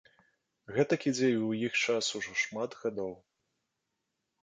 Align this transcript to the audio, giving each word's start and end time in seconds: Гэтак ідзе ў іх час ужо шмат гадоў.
Гэтак 0.77 1.01
ідзе 1.11 1.29
ў 1.47 1.69
іх 1.69 1.73
час 1.83 2.05
ужо 2.23 2.33
шмат 2.47 2.71
гадоў. 2.83 3.17